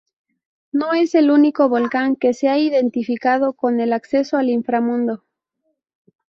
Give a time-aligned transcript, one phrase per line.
[0.71, 5.25] No es el único volcán que se ha identificado con el acceso al inframundo.